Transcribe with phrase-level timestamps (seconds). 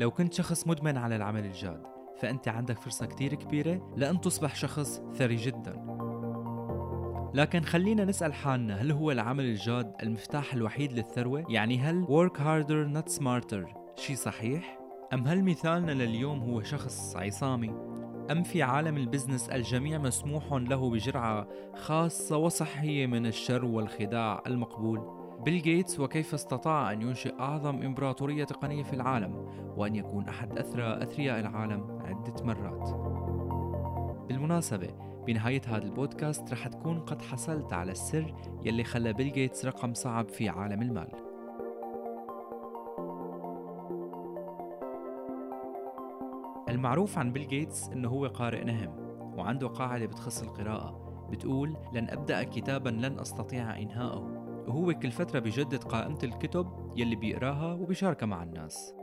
[0.00, 1.82] لو كنت شخص مدمن على العمل الجاد
[2.18, 5.86] فأنت عندك فرصة كتير كبيرة لأن تصبح شخص ثري جدا
[7.34, 12.98] لكن خلينا نسأل حالنا هل هو العمل الجاد المفتاح الوحيد للثروة؟ يعني هل work harder
[12.98, 13.66] not smarter
[13.96, 14.78] شي صحيح؟
[15.12, 17.74] أم هل مثالنا لليوم هو شخص عصامي؟
[18.30, 25.19] أم في عالم ال business الجميع مسموح له بجرعة خاصة وصحية من الشر والخداع المقبول؟
[25.44, 31.02] بيل جيتس وكيف استطاع أن ينشئ أعظم إمبراطورية تقنية في العالم وأن يكون أحد أثرى
[31.02, 32.90] أثرياء العالم عدة مرات.
[34.28, 34.88] بالمناسبة
[35.26, 40.28] بنهاية هذا البودكاست رح تكون قد حصلت على السر يلي خلى بيل جيتس رقم صعب
[40.28, 41.08] في عالم المال.
[46.68, 48.92] المعروف عن بيل جيتس إنه هو قارئ نهم
[49.38, 54.39] وعنده قاعدة بتخص القراءة بتقول لن أبدأ كتابا لن أستطيع إنهاءه
[54.70, 58.94] وهو كل فترة بيجدد قائمة الكتب يلي بيقراها وبيشاركها مع الناس.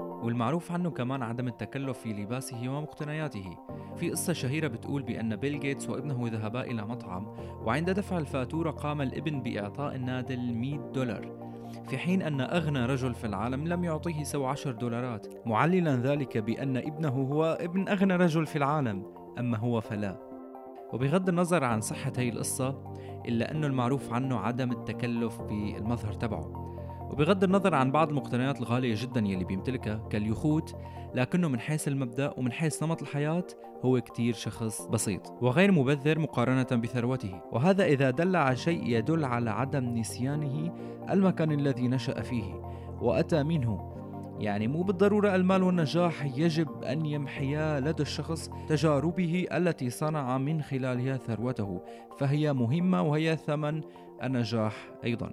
[0.00, 3.58] والمعروف عنه كمان عدم التكلف في لباسه ومقتنياته.
[3.96, 7.26] في قصة شهيرة بتقول بأن بيل جيتس وابنه ذهبا إلى مطعم
[7.64, 11.50] وعند دفع الفاتورة قام الابن بإعطاء النادل 100 دولار.
[11.88, 15.46] في حين أن أغنى رجل في العالم لم يعطيه سوى 10 دولارات.
[15.46, 19.06] معللا ذلك بأن ابنه هو ابن أغنى رجل في العالم
[19.38, 20.29] أما هو فلا.
[20.92, 22.82] وبغض النظر عن صحة هي القصة
[23.28, 26.70] إلا أنه المعروف عنه عدم التكلف بالمظهر تبعه.
[27.12, 30.76] وبغض النظر عن بعض المقتنيات الغالية جدا يلي بيمتلكها كاليخوت
[31.14, 33.44] لكنه من حيث المبدأ ومن حيث نمط الحياة
[33.84, 37.40] هو كتير شخص بسيط وغير مبذر مقارنة بثروته.
[37.52, 40.74] وهذا إذا دل على شيء يدل على عدم نسيانه
[41.10, 42.62] المكان الذي نشأ فيه
[43.00, 43.89] وأتى منه.
[44.40, 51.16] يعني مو بالضرورة المال والنجاح يجب أن يمحيا لدى الشخص تجاربه التي صنع من خلالها
[51.16, 51.80] ثروته
[52.18, 53.80] فهي مهمة وهي ثمن
[54.22, 55.30] النجاح أيضا.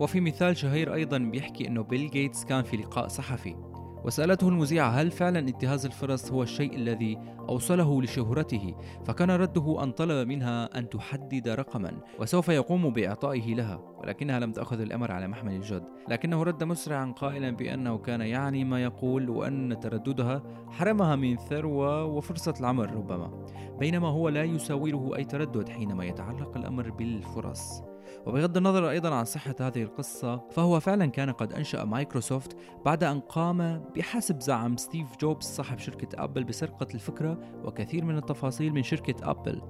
[0.00, 3.69] وفي مثال شهير أيضا بيحكي أنه بيل جيتس كان في لقاء صحفي.
[4.04, 7.18] وسألته المذيعة هل فعلا انتهاز الفرص هو الشيء الذي
[7.48, 8.74] أوصله لشهرته؟
[9.04, 14.80] فكان رده أن طلب منها أن تحدد رقما وسوف يقوم بإعطائه لها ولكنها لم تأخذ
[14.80, 15.84] الأمر على محمل الجد.
[16.08, 22.54] لكنه رد مسرعا قائلا بأنه كان يعني ما يقول وأن ترددها حرمها من ثروة وفرصة
[22.60, 23.44] العمل ربما.
[23.78, 27.89] بينما هو لا يساوره أي تردد حينما يتعلق الأمر بالفرص
[28.26, 33.20] وبغض النظر أيضا عن صحة هذه القصة فهو فعلا كان قد أنشأ مايكروسوفت بعد أن
[33.20, 39.30] قام بحسب زعم ستيف جوبز صاحب شركة أبل بسرقة الفكرة وكثير من التفاصيل من شركة
[39.30, 39.62] أبل.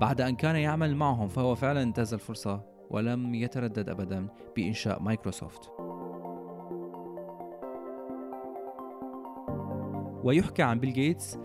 [0.00, 5.70] بعد أن كان يعمل معهم فهو فعلا انتهز الفرصة ولم يتردد أبدا بإنشاء مايكروسوفت.
[10.24, 11.38] ويحكى عن بيل جيتس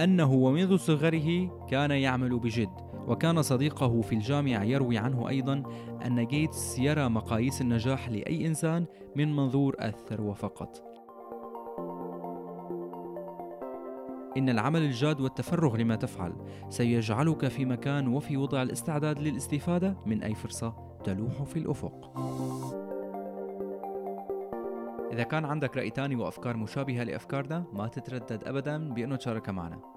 [0.00, 2.83] أنه ومنذ صغره كان يعمل بجد.
[3.08, 5.62] وكان صديقه في الجامعة يروي عنه أيضا
[6.06, 10.94] أن جيتس يرى مقاييس النجاح لأي إنسان من منظور الثروة فقط
[14.36, 16.32] إن العمل الجاد والتفرغ لما تفعل
[16.68, 22.12] سيجعلك في مكان وفي وضع الاستعداد للاستفادة من أي فرصة تلوح في الأفق.
[25.12, 29.93] إذا كان عندك رأي تاني وأفكار مشابهة لأفكارنا ما تتردد أبدا بأنه تشاركها معنا